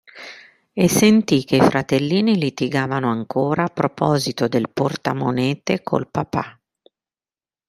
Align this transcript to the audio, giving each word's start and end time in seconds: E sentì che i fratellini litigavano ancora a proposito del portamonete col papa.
E 0.73 0.89
sentì 0.89 1.43
che 1.43 1.57
i 1.57 1.61
fratellini 1.61 2.35
litigavano 2.35 3.11
ancora 3.11 3.65
a 3.65 3.67
proposito 3.67 4.47
del 4.47 4.71
portamonete 4.73 5.83
col 5.83 6.09
papa. 6.09 6.59